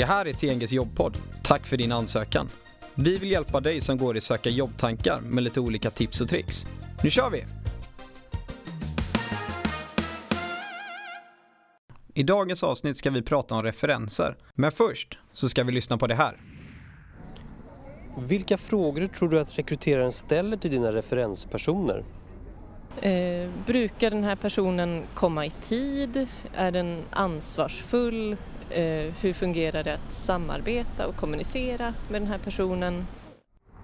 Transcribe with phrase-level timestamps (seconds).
[0.00, 1.18] Det här är TNGs jobbpodd.
[1.42, 2.48] Tack för din ansökan.
[2.94, 6.66] Vi vill hjälpa dig som går i söka jobbtankar med lite olika tips och tricks.
[7.02, 7.44] Nu kör vi!
[12.14, 14.36] I dagens avsnitt ska vi prata om referenser.
[14.54, 16.40] Men först så ska vi lyssna på det här.
[18.18, 22.04] Vilka frågor tror du att rekryteraren ställer till dina referenspersoner?
[22.96, 26.28] Eh, brukar den här personen komma i tid?
[26.54, 28.36] Är den ansvarsfull?
[28.70, 33.06] Eh, hur fungerar det att samarbeta och kommunicera med den här personen?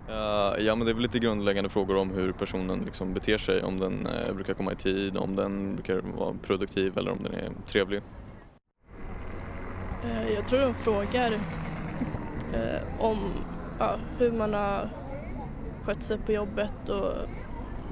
[0.09, 3.62] Uh, ja men det är väl lite grundläggande frågor om hur personen liksom beter sig,
[3.62, 7.34] om den uh, brukar komma i tid, om den brukar vara produktiv eller om den
[7.34, 8.02] är trevlig.
[10.05, 11.33] Uh, jag tror de frågar
[12.98, 13.19] om
[14.19, 14.88] hur man har
[15.84, 17.12] skött sig på jobbet och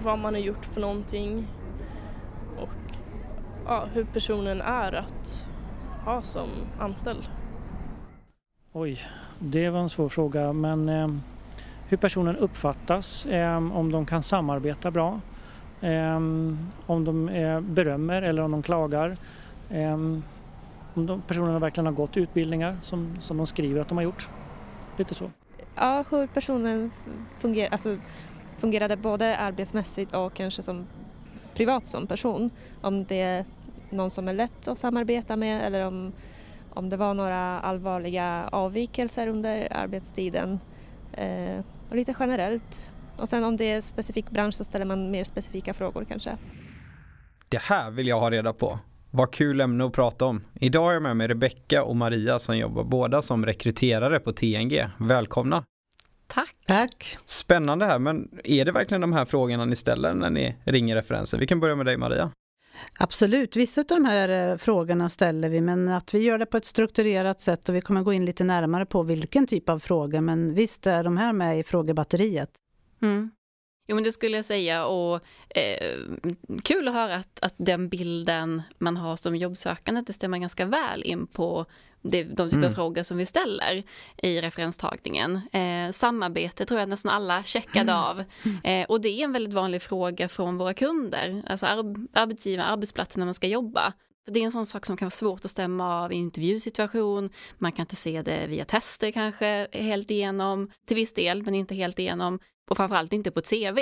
[0.03, 1.47] vad man har gjort för någonting
[2.59, 2.95] och
[3.67, 5.49] ja, hur personen är att
[6.05, 6.49] ha som
[6.79, 7.29] anställd.
[8.73, 9.01] Oj,
[9.39, 11.09] det var en svår fråga men eh,
[11.89, 15.21] hur personen uppfattas, eh, om de kan samarbeta bra,
[15.81, 16.17] eh,
[16.87, 17.27] om de
[17.69, 19.17] berömmer eller om de klagar,
[20.95, 24.29] om de personerna verkligen har gått utbildningar som, som de skriver att de har gjort.
[24.97, 25.31] Lite så.
[25.75, 26.91] Ja, hur personen
[27.39, 27.97] fungerar, alltså
[28.59, 30.87] fungerade både arbetsmässigt och kanske som
[31.55, 32.51] privat som person.
[32.81, 33.45] Om det är
[33.91, 36.13] någon som är lätt att samarbeta med eller om,
[36.71, 40.61] om det var några allvarliga avvikelser under arbetstiden.
[41.13, 42.89] Eh, och lite generellt.
[43.17, 46.37] Och sen om det är specifik bransch så ställer man mer specifika frågor kanske.
[47.49, 48.79] Det här vill jag ha reda på.
[49.11, 50.45] Vad kul ämne att prata om.
[50.55, 54.89] Idag har jag med mig Rebecka och Maria som jobbar båda som rekryterare på TNG.
[54.99, 55.65] Välkomna!
[56.35, 56.57] Tack.
[56.67, 57.19] Tack.
[57.25, 61.39] Spännande här, men är det verkligen de här frågorna ni ställer när ni ringer referenser?
[61.39, 62.31] Vi kan börja med dig Maria.
[62.99, 66.57] Absolut, vissa av de här eh, frågorna ställer vi men att vi gör det på
[66.57, 70.21] ett strukturerat sätt och vi kommer gå in lite närmare på vilken typ av frågor
[70.21, 72.51] men visst är de här med i frågebatteriet.
[73.03, 73.31] Mm.
[73.87, 75.99] Jo men det skulle jag säga och eh,
[76.63, 81.03] kul att höra att, att den bilden man har som jobbsökande det stämmer ganska väl
[81.03, 81.67] in på
[82.05, 82.71] det, de typer mm.
[82.71, 83.83] av frågor som vi ställer
[84.23, 85.41] i referenstagningen.
[85.53, 87.95] Eh, samarbete tror jag nästan alla checkade mm.
[87.95, 88.25] av.
[88.65, 91.79] Eh, och det är en väldigt vanlig fråga från våra kunder, alltså ar
[92.13, 93.93] arbetsgivare, arbetsplatser när man ska jobba.
[94.27, 97.31] Det är en sån sak som kan vara svårt att stämma av i intervjusituation.
[97.59, 101.75] Man kan inte se det via tester kanske helt igenom, till viss del, men inte
[101.75, 102.39] helt igenom.
[102.71, 103.79] Och framförallt inte på ett CV,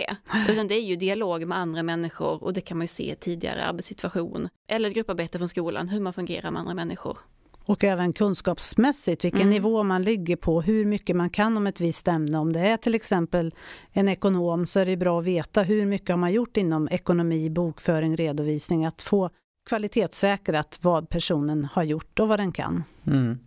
[0.49, 3.17] utan det är ju dialog med andra människor och det kan man ju se i
[3.17, 4.49] tidigare arbetssituation.
[4.69, 7.19] Eller grupparbete från skolan, hur man fungerar med andra människor.
[7.65, 9.51] Och även kunskapsmässigt, vilken mm.
[9.51, 12.39] nivå man ligger på, hur mycket man kan om ett visst ämne.
[12.39, 13.55] Om det är till exempel
[13.93, 17.51] en ekonom så är det bra att veta hur mycket har man gjort inom ekonomi,
[17.51, 18.85] bokföring, redovisning.
[18.85, 19.31] Att få
[19.69, 22.85] kvalitetssäkrat vad personen har gjort och vad den kan.
[23.07, 23.39] Mm.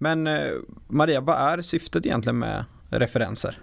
[0.00, 0.50] Men eh,
[0.88, 3.58] Maria, vad är syftet egentligen med referenser?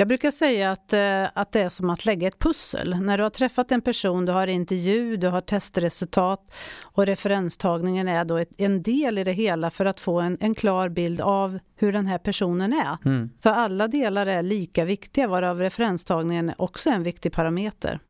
[0.00, 3.00] Jag brukar säga att, eh, att det är som att lägga ett pussel.
[3.00, 8.24] När du har träffat en person, du har intervju, du har testresultat och referenstagningen är
[8.24, 11.58] då ett, en del i det hela för att få en, en klar bild av
[11.76, 12.96] hur den här personen är.
[13.04, 13.30] Mm.
[13.38, 18.00] Så alla delar är lika viktiga, varav referenstagningen också är en viktig parameter.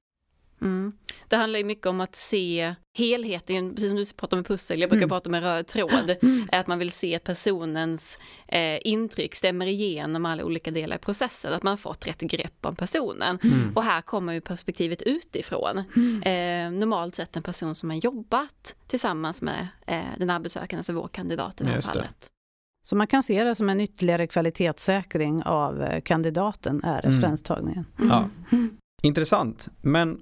[0.62, 0.93] Mm.
[1.28, 4.91] Det handlar ju mycket om att se helheten, precis som du pratar om pussel, jag
[4.91, 5.09] brukar mm.
[5.09, 6.48] prata om en röd tråd, mm.
[6.53, 11.53] att man vill se att personens eh, intryck stämmer igenom alla olika delar i processen,
[11.53, 13.38] att man fått rätt grepp om personen.
[13.43, 13.72] Mm.
[13.75, 15.82] Och här kommer ju perspektivet utifrån.
[15.97, 16.22] Mm.
[16.22, 21.09] Eh, normalt sett en person som har jobbat tillsammans med eh, den arbetssökande, alltså vår
[21.09, 22.31] kandidat i det här fallet.
[22.82, 27.16] Så man kan se det som en ytterligare kvalitetssäkring av eh, kandidaten, är mm.
[27.16, 27.87] referenstagningen.
[27.99, 28.28] Ja.
[29.03, 30.20] Intressant, men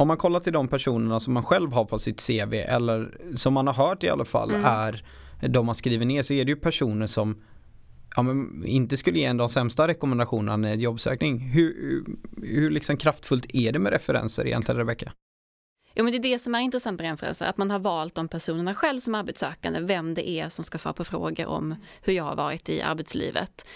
[0.00, 3.54] om man kollar till de personerna som man själv har på sitt CV eller som
[3.54, 4.64] man har hört i alla fall mm.
[4.64, 5.04] är
[5.48, 7.42] de man skriver ner så är det ju personer som
[8.16, 11.38] ja, men inte skulle ge en de sämsta rekommendationerna i jobbsökning.
[11.38, 12.04] Hur,
[12.42, 15.12] hur liksom kraftfullt är det med referenser egentligen Rebecka?
[15.94, 18.28] Jo men det är det som är intressant med referenser, att man har valt de
[18.28, 22.24] personerna själv som arbetssökande, vem det är som ska svara på frågor om hur jag
[22.24, 23.66] har varit i arbetslivet.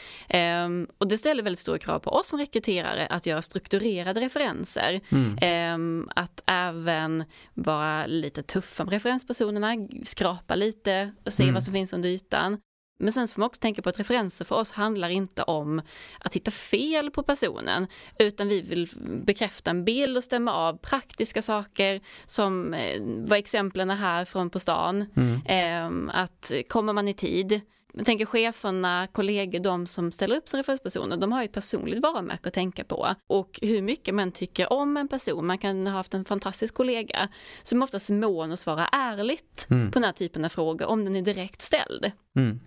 [0.64, 5.00] Um, och det ställer väldigt stora krav på oss som rekryterare att göra strukturerade referenser.
[5.08, 5.74] Mm.
[5.74, 7.24] Um, att även
[7.54, 11.54] vara lite tuffa med referenspersonerna, skrapa lite och se mm.
[11.54, 12.58] vad som finns under ytan.
[12.98, 15.82] Men sen får man också tänka på att referenser för oss handlar inte om
[16.20, 17.86] att hitta fel på personen,
[18.18, 18.88] utan vi vill
[19.26, 24.58] bekräfta en bild och stämma av praktiska saker som eh, var exemplen här från på
[24.58, 25.06] stan.
[25.16, 25.40] Mm.
[25.46, 27.60] Eh, att kommer man i tid,
[27.96, 32.02] jag tänker cheferna, kollegor, de som ställer upp som referenspersoner, de har ju ett personligt
[32.02, 33.14] varumärke att tänka på.
[33.26, 37.28] Och hur mycket man tycker om en person, man kan ha haft en fantastisk kollega
[37.62, 39.90] som oftast är mån att svara ärligt mm.
[39.90, 42.12] på den här typen av frågor, om den är direkt ställd.
[42.36, 42.60] Mm.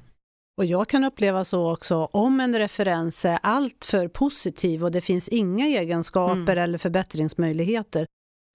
[0.58, 5.28] Och jag kan uppleva så också, om en referens är alltför positiv och det finns
[5.28, 6.58] inga egenskaper mm.
[6.58, 8.08] eller förbättringsmöjligheter,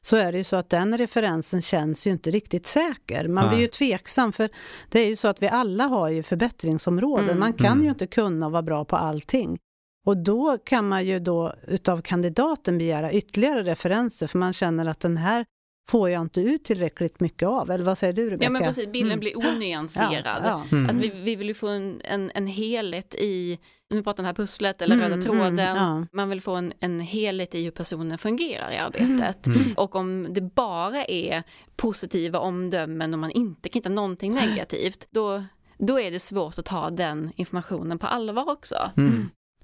[0.06, 3.28] så är det ju så att den referensen känns ju inte riktigt säker.
[3.28, 3.54] Man Nej.
[3.54, 4.48] blir ju tveksam för
[4.88, 7.24] det är ju så att vi alla har ju förbättringsområden.
[7.24, 7.38] Mm.
[7.38, 7.84] Man kan mm.
[7.84, 9.58] ju inte kunna vara bra på allting.
[10.06, 15.00] Och då kan man ju då utav kandidaten begära ytterligare referenser för man känner att
[15.00, 15.44] den här
[15.88, 17.70] får jag inte ut tillräckligt mycket av.
[17.70, 18.44] Eller vad säger du Rebecka?
[18.44, 19.20] Ja men precis, bilden mm.
[19.20, 20.42] blir onyanserad.
[20.44, 20.76] Ja, ja.
[20.76, 20.90] Mm.
[20.90, 23.58] Att vi, vi vill ju få en, en, en helhet i,
[23.90, 25.76] som vi pratar om det här pusslet eller mm, röda mm, tråden.
[25.76, 26.06] Ja.
[26.12, 29.46] Man vill få en, en helhet i hur personen fungerar i arbetet.
[29.46, 29.60] Mm.
[29.60, 29.72] Mm.
[29.76, 31.42] Och om det bara är
[31.76, 35.44] positiva omdömen och man inte kan hitta någonting negativt, då,
[35.78, 38.76] då är det svårt att ta den informationen på allvar också.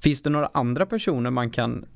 [0.00, 1.87] Finns det några andra personer man kan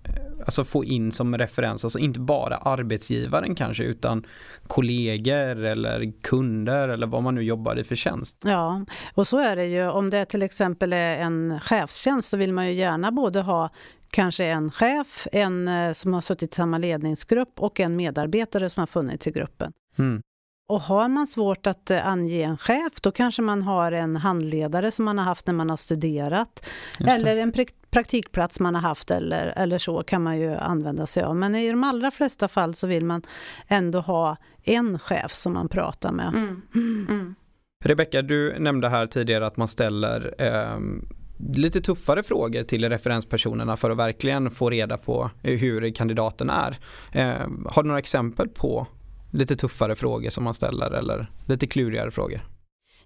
[0.44, 1.84] alltså, få in som referens?
[1.84, 4.26] Alltså inte bara arbetsgivaren kanske utan
[4.66, 8.38] kollegor eller kunder eller vad man nu jobbar i för tjänst.
[8.44, 9.88] Ja, och så är det ju.
[9.88, 13.70] Om det till exempel är en chefstjänst så vill man ju gärna både ha
[14.10, 18.80] kanske en chef, en eh, som har suttit i samma ledningsgrupp och en medarbetare som
[18.80, 19.72] har funnits i gruppen.
[19.98, 20.22] Mm.
[20.68, 24.90] Och har man svårt att eh, ange en chef, då kanske man har en handledare
[24.90, 26.70] som man har haft när man har studerat.
[27.06, 27.52] Eller en
[27.90, 31.36] praktikplats man har haft eller, eller så kan man ju använda sig av.
[31.36, 33.22] Men i de allra flesta fall så vill man
[33.68, 36.28] ändå ha en chef som man pratar med.
[36.28, 36.62] Mm.
[36.74, 37.34] Mm.
[37.84, 40.78] Rebecka, du nämnde här tidigare att man ställer eh,
[41.56, 46.78] lite tuffare frågor till referenspersonerna för att verkligen få reda på hur kandidaten är.
[47.12, 48.86] Eh, har du några exempel på
[49.32, 52.40] lite tuffare frågor som man ställer eller lite klurigare frågor?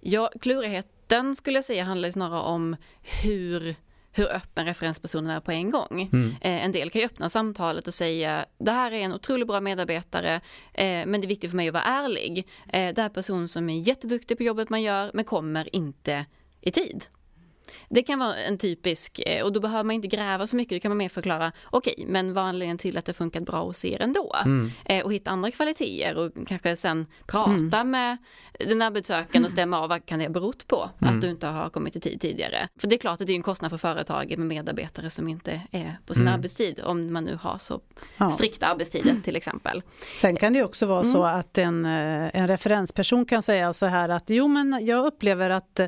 [0.01, 2.77] Ja, klurigheten skulle jag säga handlar snarare om
[3.23, 3.77] hur
[4.17, 6.11] hur öppen referenspersonen är på en gång.
[6.13, 6.31] Mm.
[6.41, 9.61] Eh, en del kan ju öppna samtalet och säga det här är en otroligt bra
[9.61, 10.35] medarbetare
[10.75, 12.39] eh, men det är viktigt för mig att vara ärlig.
[12.69, 15.77] Eh, det här är en person som är jätteduktig på jobbet man gör men kommer
[15.77, 16.27] inte
[16.61, 17.05] i tid.
[17.89, 20.81] Det kan vara en typisk, eh, och då behöver man inte gräva så mycket, då
[20.81, 23.65] kan man mer förklara, okej, okay, men vad är anledningen till att det funkat bra
[23.65, 24.37] hos er ändå?
[24.45, 24.71] Mm.
[24.85, 27.91] Eh, och hitta andra kvaliteter och kanske sen prata mm.
[27.91, 28.17] med
[28.59, 31.15] den arbetssökande och stämma av vad kan det ha berott på mm.
[31.15, 32.69] att du inte har kommit i tid tidigare.
[32.79, 35.63] För det är klart att det är en kostnad för företaget med medarbetare som inte
[35.71, 36.35] är på sin mm.
[36.35, 37.81] arbetstid, om man nu har så
[38.17, 38.31] ja.
[38.31, 39.83] strikta arbetstider till exempel.
[40.15, 41.41] Sen kan det också vara så mm.
[41.41, 45.81] att en, eh, en referensperson kan säga så här att jo men jag upplever att,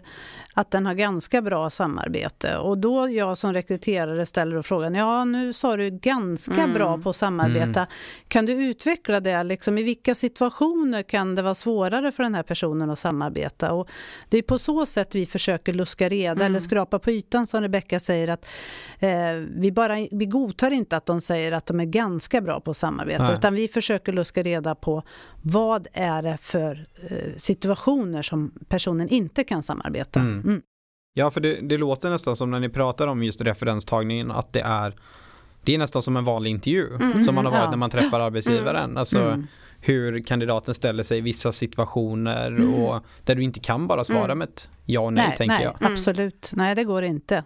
[0.54, 2.56] att den har ganska bra samarbete.
[2.56, 6.74] Och då jag som rekryterare ställer frågan, ja nu sa du ganska mm.
[6.74, 7.80] bra på att samarbeta.
[7.80, 7.86] Mm.
[8.28, 9.42] Kan du utveckla det?
[9.42, 13.72] Liksom, I vilka situationer kan det vara svårare för den här personen att samarbeta?
[13.72, 13.88] Och
[14.28, 16.46] det är på så sätt vi försöker luska reda mm.
[16.46, 18.46] eller skrapa på ytan som Rebecka säger att
[18.98, 19.10] eh,
[19.56, 22.76] vi, bara, vi godtar inte att de säger att de är ganska bra på att
[22.76, 23.34] samarbeta Nej.
[23.34, 25.02] utan vi försöker luska reda på
[25.42, 30.20] vad är det för eh, situationer som personen inte kan samarbeta.
[30.20, 30.40] Mm.
[30.40, 30.62] mm.
[31.14, 34.60] Ja, för det, det, låter nästan som när ni pratar om just referenstagningen att det
[34.60, 34.94] är
[35.62, 37.70] det är nästan som en vanlig intervju mm, som man har varit ja.
[37.70, 38.84] när man träffar arbetsgivaren.
[38.84, 39.46] Mm, alltså mm.
[39.80, 42.74] hur kandidaten ställer sig i vissa situationer mm.
[42.74, 44.38] och där du inte kan bara svara mm.
[44.38, 45.74] med ett ja och nej, nej tänker jag.
[45.80, 47.36] Absolut, nej det går inte.
[47.36, 47.42] Eh,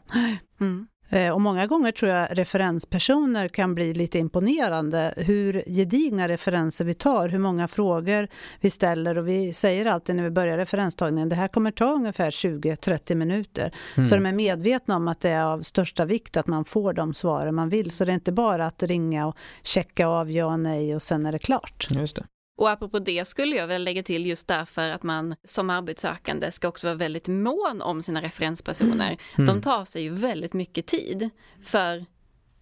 [1.33, 7.29] och många gånger tror jag referenspersoner kan bli lite imponerande hur gedigna referenser vi tar,
[7.29, 8.29] hur många frågor
[8.61, 12.31] vi ställer och vi säger alltid när vi börjar referenstagningen, det här kommer ta ungefär
[12.31, 13.75] 20-30 minuter.
[13.97, 14.09] Mm.
[14.09, 17.15] Så de är medvetna om att det är av största vikt att man får de
[17.15, 17.91] svaren man vill.
[17.91, 21.27] Så det är inte bara att ringa och checka av ja och nej och sen
[21.27, 21.87] är det klart.
[21.91, 22.25] Just det.
[22.63, 26.69] Och apropå det skulle jag vilja lägga till just därför att man som arbetssökande ska
[26.69, 29.17] också vara väldigt mån om sina referenspersoner.
[29.39, 29.47] Mm.
[29.47, 31.31] De tar sig ju väldigt mycket tid
[31.65, 32.05] för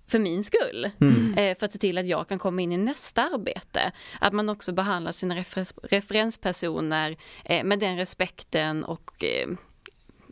[0.08, 0.90] för min skull.
[1.00, 1.34] Mm.
[1.34, 3.92] Eh, för att se till att jag kan komma in i nästa arbete.
[4.20, 9.24] Att man också behandlar sina refer referenspersoner eh, med den respekten och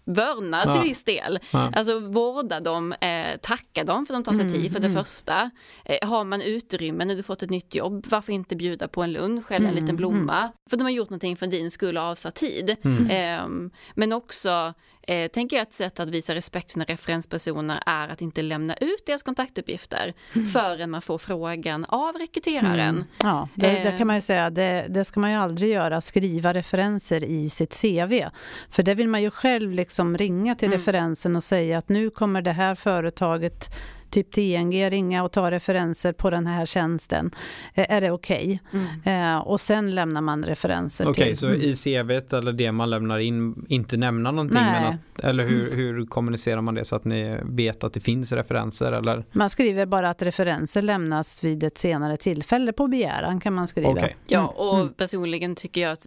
[0.09, 0.73] vörna ja.
[0.73, 1.39] till viss del.
[1.51, 1.71] Ja.
[1.75, 4.87] Alltså vårda dem, eh, tacka dem för att de tar sig mm, tid för det
[4.87, 5.05] mm.
[5.05, 5.51] första.
[5.85, 9.13] Eh, har man utrymme när du fått ett nytt jobb, varför inte bjuda på en
[9.13, 10.39] lunch eller en mm, liten blomma?
[10.39, 10.53] Mm.
[10.71, 12.77] För de har gjort någonting för din skull och avsatt tid.
[13.11, 13.49] Eh,
[13.95, 14.75] men också
[15.09, 18.77] eh, tänker jag ett sätt att visa respekt för sina referenspersoner är att inte lämna
[18.77, 20.47] ut deras kontaktuppgifter mm.
[20.47, 22.95] förrän man får frågan av rekryteraren.
[22.95, 23.05] Mm.
[23.23, 26.55] Ja, det, det, kan man ju säga, det, det, ska man ju aldrig göra, skriva
[26.55, 28.25] referenser i sitt CV.
[28.71, 30.79] För det vill man ju själv liksom ringa till mm.
[30.79, 33.71] referensen och säga att nu kommer det här företaget
[34.11, 37.31] typ TNG ringa och ta referenser på den här tjänsten.
[37.75, 38.61] Eh, är det okej?
[38.71, 38.81] Okay?
[39.05, 39.37] Mm.
[39.37, 41.49] Eh, och sen lämnar man referenser okay, till.
[41.49, 44.59] Okej, så i CVt eller det man lämnar in inte nämna någonting?
[44.59, 45.77] Att, eller hur, mm.
[45.77, 48.93] hur kommunicerar man det så att ni vet att det finns referenser?
[48.93, 49.25] Eller?
[49.33, 53.91] Man skriver bara att referenser lämnas vid ett senare tillfälle på begäran kan man skriva.
[53.91, 54.13] Okay.
[54.27, 54.51] Ja, mm.
[54.51, 54.93] och mm.
[54.93, 56.07] personligen tycker jag att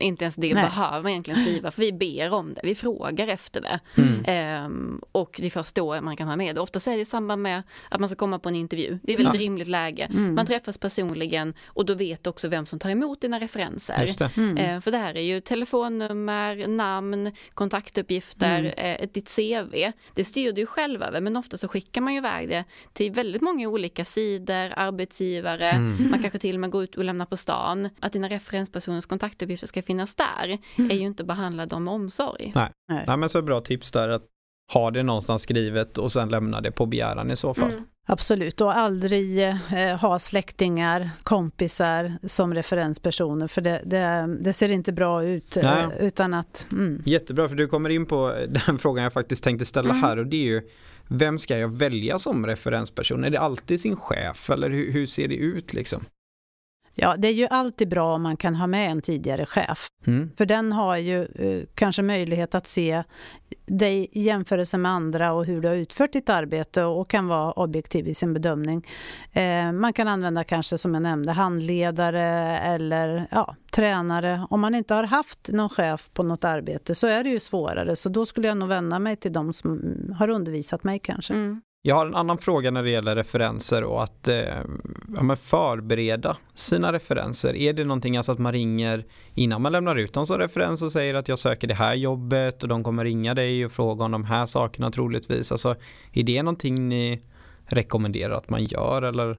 [0.00, 0.64] inte ens det Nej.
[0.64, 3.80] behöver man egentligen skriva för vi ber om det, vi frågar efter det.
[3.94, 4.24] Mm.
[4.26, 6.60] Ehm, och det är först då man kan ha med det.
[6.60, 8.98] Ofta är det i samband med att man ska komma på en intervju.
[9.02, 9.34] Det är väl ja.
[9.34, 10.04] ett rimligt läge.
[10.04, 10.34] Mm.
[10.34, 14.14] Man träffas personligen och då vet också vem som tar emot dina referenser.
[14.18, 14.36] Det.
[14.36, 14.56] Mm.
[14.56, 19.00] Ehm, för det här är ju telefonnummer, namn, kontaktuppgifter, mm.
[19.02, 19.92] eh, ditt CV.
[20.14, 23.12] Det styr du ju själv över men ofta så skickar man ju iväg det till
[23.12, 26.10] väldigt många olika sidor, arbetsgivare, mm.
[26.10, 27.88] man kanske till och med går ut och lämnar på stan.
[28.00, 30.90] Att dina referenspersoners kontaktuppgifter ska finnas där mm.
[30.90, 32.52] är ju inte att behandla dem med omsorg.
[32.54, 32.70] Nej.
[32.88, 33.04] Nej.
[33.06, 34.22] Nej, men så bra tips där att
[34.72, 37.70] ha det någonstans skrivet och sen lämna det på begäran i så fall.
[37.70, 37.84] Mm.
[38.08, 44.92] Absolut, och aldrig eh, ha släktingar, kompisar som referenspersoner för det, det, det ser inte
[44.92, 45.56] bra ut.
[45.56, 47.02] Eh, utan att, mm.
[47.06, 50.02] Jättebra, för du kommer in på den frågan jag faktiskt tänkte ställa mm.
[50.02, 50.62] här och det är ju
[51.08, 53.24] vem ska jag välja som referensperson?
[53.24, 56.04] Är det alltid sin chef eller hur, hur ser det ut liksom?
[56.98, 59.88] Ja, det är ju alltid bra om man kan ha med en tidigare chef.
[60.06, 60.30] Mm.
[60.38, 63.02] För den har ju eh, kanske möjlighet att se
[63.66, 67.52] dig i jämförelse med andra och hur du har utfört ditt arbete och kan vara
[67.52, 68.86] objektiv i sin bedömning.
[69.32, 74.46] Eh, man kan använda kanske som jag nämnde handledare eller ja, tränare.
[74.50, 77.96] Om man inte har haft någon chef på något arbete så är det ju svårare.
[77.96, 81.34] Så då skulle jag nog vända mig till de som har undervisat mig kanske.
[81.34, 81.60] Mm.
[81.86, 84.38] Jag har en annan fråga när det gäller referenser och att eh,
[85.16, 87.56] ja, förbereda sina referenser.
[87.56, 90.92] Är det någonting alltså att man ringer innan man lämnar ut dem som referens och
[90.92, 94.10] säger att jag söker det här jobbet och de kommer ringa dig och fråga om
[94.10, 95.52] de här sakerna troligtvis.
[95.52, 95.76] Alltså,
[96.12, 97.22] är det någonting ni
[97.66, 99.36] rekommenderar att man gör eller?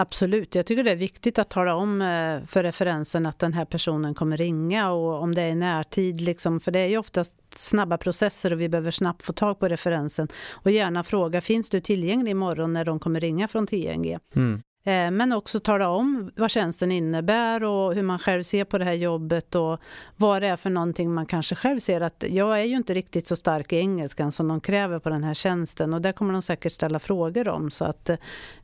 [0.00, 3.64] Absolut, jag tycker det är viktigt att tala om eh, för referensen att den här
[3.64, 7.34] personen kommer ringa och om det är i närtid, liksom, för det är ju oftast
[7.56, 10.28] snabba processer och vi behöver snabbt få tag på referensen.
[10.50, 14.18] Och gärna fråga, finns du tillgänglig imorgon när de kommer ringa från TNG?
[14.36, 14.62] Mm.
[14.88, 18.84] Eh, men också tala om vad tjänsten innebär och hur man själv ser på det
[18.84, 19.80] här jobbet och
[20.16, 23.26] vad det är för någonting man kanske själv ser att jag är ju inte riktigt
[23.26, 26.42] så stark i engelskan som de kräver på den här tjänsten och det kommer de
[26.42, 28.16] säkert ställa frågor om så att eh,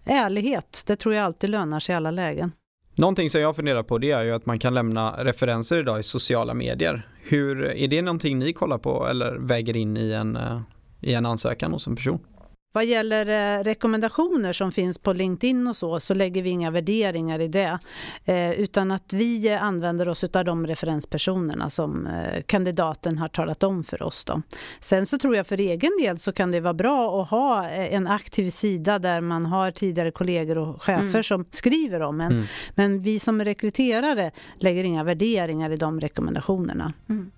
[0.05, 2.53] ärlighet, det tror jag alltid lönar sig i alla lägen.
[2.95, 6.03] Någonting som jag funderar på det är ju att man kan lämna referenser idag i
[6.03, 7.09] sociala medier.
[7.23, 10.61] Hur, är det någonting ni kollar på eller väger in i en, eh,
[11.01, 12.19] i en ansökan hos en person?
[12.75, 13.27] Vad gäller
[13.59, 17.79] eh, rekommendationer som finns på LinkedIn och så, så lägger vi inga värderingar i det.
[18.25, 23.85] Eh, utan att vi använder oss av de referenspersonerna som eh, kandidaten har talat om
[23.85, 24.25] för oss.
[24.25, 24.43] Då.
[24.81, 28.07] Sen så tror jag för egen del så kan det vara bra att ha en
[28.07, 31.23] aktiv sida där man har tidigare kollegor och chefer mm.
[31.23, 32.33] som skriver om en.
[32.33, 32.45] Mm.
[32.75, 36.93] Men vi som rekryterare lägger inga värderingar i de rekommendationerna.
[37.09, 37.31] Mm.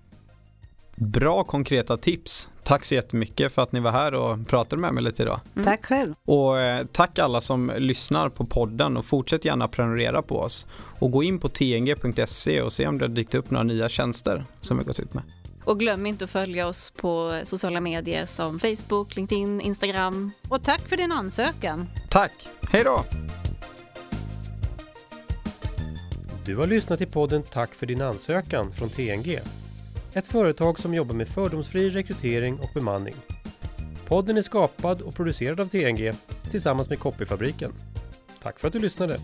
[0.99, 2.49] Bra konkreta tips.
[2.63, 5.39] Tack så jättemycket för att ni var här och pratade med mig lite idag.
[5.55, 5.65] Mm.
[5.65, 6.13] Tack själv.
[6.25, 10.65] Och eh, tack alla som lyssnar på podden och fortsätt gärna prenumerera på oss.
[10.99, 14.45] Och gå in på tng.se och se om det har dykt upp några nya tjänster
[14.61, 15.23] som vi gått ut med.
[15.63, 20.31] Och glöm inte att följa oss på sociala medier som Facebook, LinkedIn, Instagram.
[20.49, 21.87] Och tack för din ansökan.
[22.09, 22.47] Tack.
[22.71, 23.03] Hej då.
[26.45, 29.39] Du har lyssnat till podden Tack för din ansökan från TNG.
[30.13, 33.15] Ett företag som jobbar med fördomsfri rekrytering och bemanning.
[34.07, 36.11] Podden är skapad och producerad av TNG
[36.51, 37.73] tillsammans med Copyfabriken.
[38.43, 39.19] Tack för att du lyssnade!